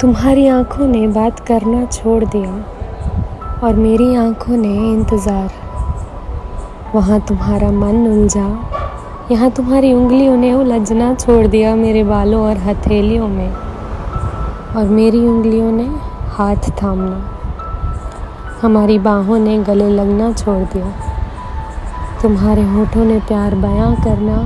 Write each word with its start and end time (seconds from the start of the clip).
तुम्हारी 0.00 0.46
आँखों 0.46 0.86
ने 0.86 1.06
बात 1.06 1.40
करना 1.40 1.84
छोड़ 1.86 2.24
दिया 2.24 2.50
और 3.62 3.74
मेरी 3.74 4.14
आँखों 4.14 4.56
ने 4.56 4.72
इंतज़ार। 4.92 5.50
वहाँ 6.94 7.20
तुम्हारा 7.20 7.70
मन 7.70 8.06
उलझा, 8.08 8.46
यहाँ 9.30 9.50
तुम्हारी 9.50 9.92
उंगलियों 9.92 10.36
ने 10.36 10.52
उलझना 10.54 11.14
छोड़ 11.14 11.46
दिया 11.46 11.74
मेरे 11.76 12.04
बालों 12.04 12.42
और 12.42 12.56
हथेलियों 12.58 13.28
में, 13.28 13.50
और 14.76 14.84
मेरी 14.90 15.26
उंगलियों 15.28 15.72
ने 15.72 15.88
हाथ 16.28 16.70
थामना। 16.82 17.18
हमारी 18.62 18.98
बाहों 18.98 19.38
ने 19.38 19.58
गले 19.64 19.88
लगना 19.90 20.32
छोड़ 20.32 20.62
दिया। 20.64 20.92
तुम्हारे 22.22 22.62
होठों 22.62 23.04
ने 23.04 23.18
प्यार 23.20 23.54
बयां 23.56 23.94
करना 23.94 24.38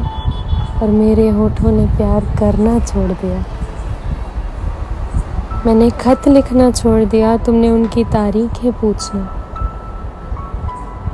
और 0.82 0.88
मेरे 0.90 1.28
होठों 1.30 1.72
ने 1.72 1.86
प्यार 1.96 2.34
करना 2.38 2.78
छोड़ 2.78 3.10
दिया। 3.12 3.44
मैंने 5.68 5.88
खत 5.90 6.26
लिखना 6.28 6.70
छोड़ 6.70 7.04
दिया, 7.04 7.36
तुमने 7.36 7.70
उनकी 7.70 8.04
तारीखें 8.04 8.72
पूछना 8.72 9.20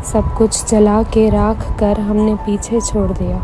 सब 0.05 0.25
कुछ 0.39 0.67
जला 0.67 1.03
के 1.03 1.29
राख 1.31 1.65
कर 1.79 2.01
हमने 2.01 2.35
पीछे 2.35 2.81
छोड़ 2.81 3.11
दिया। 3.13 3.39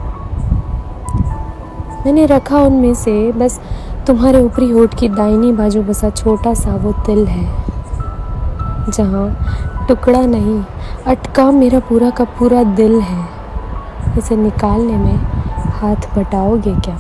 मैंने 2.05 2.27
रखा 2.27 2.59
उनमें 2.59 2.95
से, 2.95 3.33
बस 3.33 3.61
तुम्हारे 4.07 4.43
ऊपरी 4.43 4.71
होठ 4.71 4.95
की 4.95 5.09
दाहिनी 5.09 5.53
बाजू 5.53 5.83
बसा 5.83 6.11
छोटा 6.13 6.55
सा 6.55 6.77
वो 6.77 6.93
तिल 7.07 7.27
है, 7.27 7.45
जहाँ 8.89 9.87
टुकड़ा 9.89 10.25
नहीं, 10.27 10.63
अटका 11.07 11.51
मेरा 11.51 11.81
पूरा 11.81 12.11
का 12.11 12.25
पूरा 12.39 12.63
दिल 12.75 13.01
है। 13.01 13.23
इसे 14.19 14.37
निकालने 14.37 14.97
में 14.97 15.17
हाथ 15.75 16.15
बटाओगे 16.19 16.75
क्या? 16.81 16.99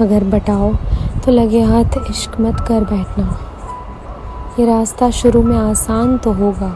अगर 0.00 0.24
बटाओ 0.30 0.74
तो 1.24 1.32
लगे, 1.32 1.60
हाथ 1.62 1.96
इश्क 2.10 2.40
मत 2.40 2.60
कर 2.68 2.84
बैठना। 2.84 3.24
ये 4.58 4.66
रास्ता 4.66 5.10
शुरू 5.12 5.42
में 5.42 5.56
आसान 5.58 6.16
तो 6.18 6.32
होगा, 6.32 6.68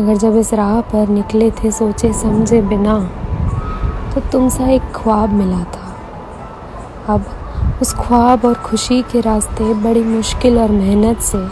मगर 0.00 0.16
जब 0.16 0.36
इस 0.36 0.52
राह 0.54 0.80
पर 0.82 1.08
निकले 1.08 1.50
थे 1.52 1.70
सोचे 1.72 2.12
समझे 2.12 2.60
बिना 2.64 2.98
तो 4.14 4.20
तुमसा 4.22 4.68
एक 4.68 4.82
ख्वाब 4.94 5.32
मिला 5.32 5.62
था। 5.66 5.86
अब 7.08 7.24
उस 7.82 7.94
ख्वाब 7.96 8.44
और 8.44 8.54
खुशी 8.62 9.02
के 9.02 9.20
रास्ते 9.20 9.74
बड़ी 9.82 10.02
मुश्किल 10.04 10.58
और 10.58 10.70
मेहनत 10.72 11.20
से 11.22 11.42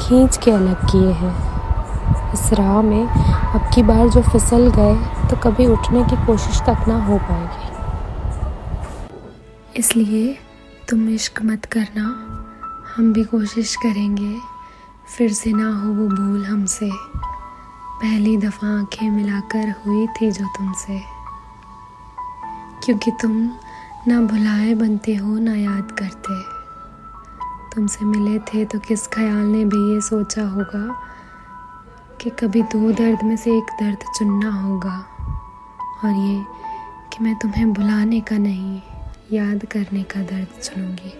खींच 0.00 0.36
के 0.36 0.50
अलग 0.50 0.78
किए 0.90 1.12
हैं। 1.14 1.34
इस 2.34 2.52
राह 2.52 2.80
में 2.82 3.04
अब 3.04 3.70
की 3.74 3.82
बार 3.82 4.08
जो 4.08 4.22
फिसल 4.22 4.70
गए 4.76 4.94
तो 5.30 5.36
कभी 5.42 5.66
उठने 5.66 6.04
की 6.04 6.16
कोशिश 6.26 6.56
तक 6.60 6.78
ना 6.88 6.96
हो 7.06 7.18
पाएगी। 7.20 7.68
इसलिए 9.78 10.36
तुम 10.90 11.08
इश्क 11.08 11.42
मत 11.42 11.64
करना। 11.64 12.02
हम 12.96 13.12
भी 13.12 13.24
कोशिश 13.24 13.76
करेंगे। 13.76 14.38
फिर 15.06 15.32
से 15.32 15.52
ना 15.52 15.78
हो 15.78 15.92
वो 15.92 16.08
भूल 16.08 16.44
हमसे। 16.44 16.90
पहली 18.00 18.36
दफ़ा 18.36 18.78
आँखें 18.78 19.10
मिलाकर 19.10 19.70
हुई 19.70 20.06
थी 20.06 20.30
जो 20.30 20.46
तुमसे। 20.46 21.02
क्योंकि 22.84 23.10
तुम 23.10 23.50
ना 24.08 24.20
भुलाए 24.20 24.74
बनते 24.74 25.14
हो, 25.14 25.38
ना 25.38 25.54
याद 25.54 25.92
करते। 25.92 26.42
तुमसे 27.74 28.04
मिले 28.04 28.38
थे 28.38 28.64
तो 28.64 28.78
किस 28.78 29.06
ख्याल 29.06 29.46
ने 29.46 29.64
भी 29.64 29.94
ये 29.94 30.00
सोचा 30.00 30.48
होगा 30.48 31.02
कि 32.20 32.30
कभी 32.30 32.62
दो 32.62 32.92
दर्द 32.92 33.22
में 33.22 33.36
से 33.36 33.58
एक 33.58 33.64
दर्द 33.64 33.98
चुनना 34.18 34.50
होगा। 34.62 35.06
और 36.04 36.10
ये 36.10 36.44
कि 37.12 37.24
मैं 37.24 37.36
तुम्हें 37.36 37.72
भुलाने 37.72 38.20
का 38.20 38.38
नहीं। 38.38 38.82
याद 39.34 39.64
करने 39.66 40.02
का 40.04 40.22
दर्द 40.22 40.60
चुनूँगी 40.62 41.12